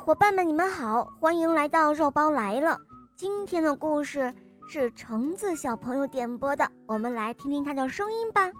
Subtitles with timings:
[0.00, 2.78] 伙伴们，你们好，欢迎来到肉包来了。
[3.16, 4.34] 今天的故事
[4.66, 8.50] 是橙子小朋友点播的，我们来听听他的声音吧。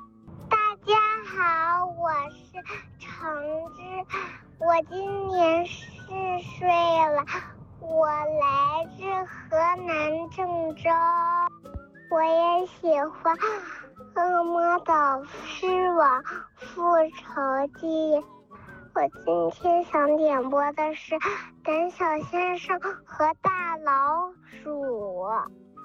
[0.51, 2.63] 大家好，我是
[2.99, 3.35] 橙
[3.73, 3.81] 子，
[4.59, 6.11] 我今年四
[6.59, 7.25] 岁了，
[7.81, 10.47] 我来自河南郑
[10.77, 10.91] 州，
[12.11, 12.87] 我也喜
[13.23, 13.35] 欢
[14.15, 16.23] 《恶魔岛狮王
[16.57, 16.83] 复
[17.17, 17.87] 仇记》。
[18.93, 21.15] 我今天想点播的是
[21.63, 24.69] 《胆小先生和大老鼠》。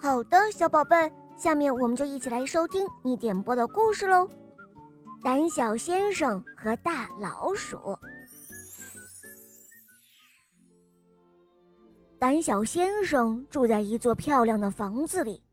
[0.01, 4.27] 好的，小宝贝，下面我们就一起来收听你点播的故事喽，
[5.23, 7.77] 《胆小先生和大老鼠》。
[12.17, 15.43] 胆小先生住在一座漂亮的房子里，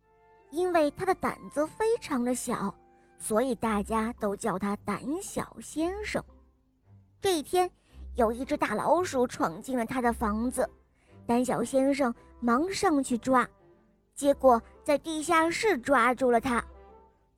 [0.50, 2.74] 因为他的胆子非常的小，
[3.18, 6.24] 所以大家都叫他胆小先生。
[7.22, 7.70] 这一天，
[8.16, 10.68] 有一只大老鼠闯进了他的房子，
[11.24, 13.48] 胆小先生忙上去抓，
[14.12, 16.62] 结果在地下室抓住了它。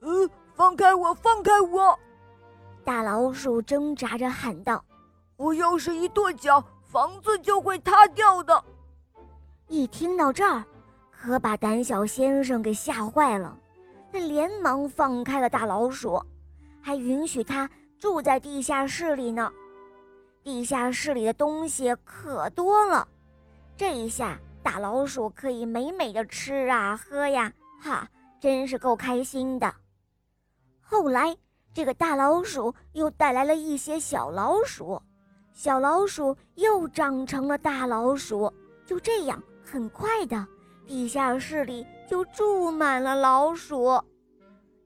[0.00, 1.98] 嗯，放开我，放开我！
[2.82, 4.82] 大老鼠挣扎着喊道
[5.36, 8.64] ：“我要是一跺脚，房子就会塌掉的。”
[9.68, 10.64] 一听到这儿，
[11.10, 13.54] 可把胆小先生给吓坏了，
[14.10, 16.18] 他连忙放开了大老鼠，
[16.80, 19.52] 还允许他住在地下室里呢。
[20.44, 23.08] 地下室里的东西可多了，
[23.78, 28.06] 这一下大老鼠可以美美的吃啊喝呀，哈，
[28.38, 29.74] 真是够开心的。
[30.82, 31.34] 后来，
[31.72, 35.00] 这个大老鼠又带来了一些小老鼠，
[35.54, 38.52] 小老鼠又长成了大老鼠，
[38.84, 40.46] 就这样，很快的，
[40.86, 43.98] 地下室里就住满了老鼠。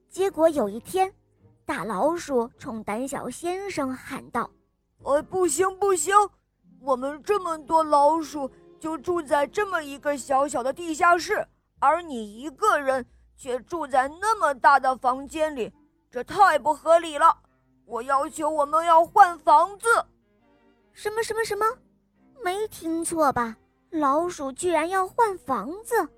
[0.09, 1.13] 结果有一天，
[1.67, 4.49] 大老鼠冲胆小先生喊道。
[5.05, 6.15] 哎，不行不行，
[6.81, 11.47] 我们这么多老鼠就住在这么一个小小的地下室，
[11.79, 13.05] 而你一个人
[13.37, 15.73] 却住在那么大的房间里，
[16.11, 17.37] 这太不合理了！
[17.87, 19.89] 我要求我们要换房子。
[20.93, 21.65] 什么什么什么？
[22.45, 23.57] 没听错吧？
[23.91, 26.09] 老鼠居然要换房子？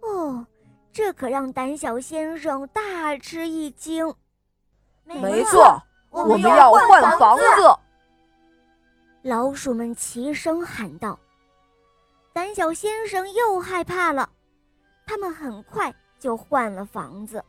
[0.00, 0.44] 哦，
[0.92, 4.12] 这可让胆小先生大吃一惊。
[5.04, 5.80] 没错，
[6.10, 7.44] 我们要换房子。
[9.22, 11.18] 老鼠们齐声喊道
[12.32, 14.30] ：“胆小先生又害怕了。”
[15.06, 17.44] 他们很快就换了房子。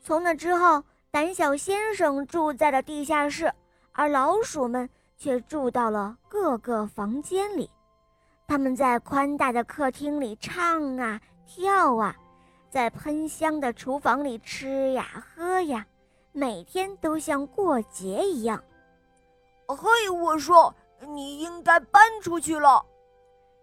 [0.00, 3.52] 从那之后，胆小先生住在了地下室，
[3.92, 7.68] 而老鼠们却住到了各个房间里。
[8.46, 12.16] 他们在宽大的客厅里唱啊跳啊，
[12.70, 15.86] 在喷香的厨房里吃呀喝呀，
[16.32, 18.62] 每天都像过节一样。
[19.74, 20.74] 嘿，我说
[21.08, 22.84] 你应该搬出去了。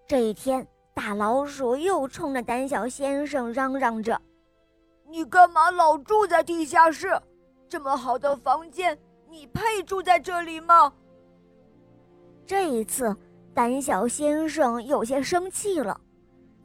[0.08, 4.20] 这一天，大老鼠又冲着胆小先生嚷嚷着
[5.08, 7.10] ：“你干嘛老住在地下室？
[7.70, 8.98] 这么好的房间，
[9.30, 10.92] 你配住在这里吗？”
[12.46, 13.16] 这一次，
[13.54, 16.00] 胆小先生有些生气了，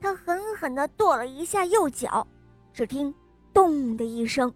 [0.01, 2.25] 他狠狠地跺了一下右脚，
[2.73, 3.13] 只听
[3.53, 4.53] “咚”的一声，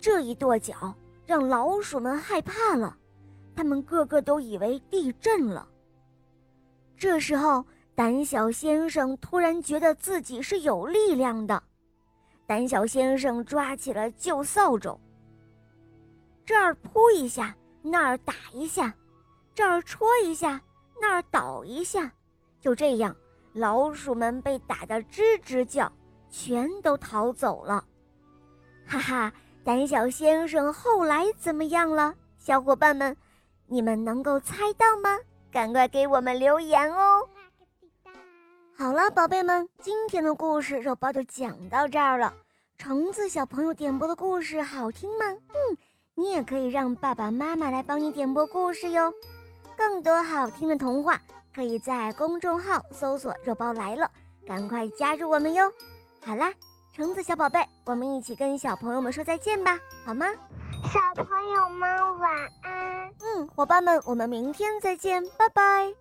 [0.00, 0.94] 这一跺脚
[1.26, 2.96] 让老鼠们害怕了。
[3.54, 5.68] 他们个个都以为地震了。
[6.96, 7.64] 这时候，
[7.94, 11.62] 胆小先生突然觉得自己是有力量的。
[12.46, 14.98] 胆小先生抓起了旧扫帚，
[16.44, 18.92] 这儿扑一下，那儿打一下，
[19.54, 20.60] 这儿戳一下，
[21.00, 22.12] 那儿倒一下，
[22.60, 23.14] 就这样，
[23.52, 25.90] 老鼠们被打得吱吱叫，
[26.30, 27.84] 全都逃走了。
[28.86, 29.32] 哈哈，
[29.64, 32.14] 胆小先生后来怎么样了？
[32.38, 33.16] 小伙伴们。
[33.72, 35.18] 你们能够猜到吗？
[35.50, 37.26] 赶快给我们留言哦！
[38.76, 42.34] 好了，宝贝们，今天的故事肉包就讲到这儿了。
[42.76, 45.24] 橙子小朋友点播的故事好听吗？
[45.24, 45.78] 嗯，
[46.14, 49.10] 你也可以让爸爸妈妈来帮你点播故事哟。
[49.74, 51.18] 更多好听的童话，
[51.54, 54.10] 可以在公众号搜索“肉包来了”，
[54.46, 55.72] 赶快加入我们哟。
[56.22, 56.52] 好啦，
[56.94, 60.26] 橙子小宝贝，我们一起跟小朋友们说再见吧，好吗？
[60.84, 62.30] 小朋友们晚
[62.62, 63.10] 安。
[63.20, 65.92] 嗯，伙伴们，我们明天再见，拜拜。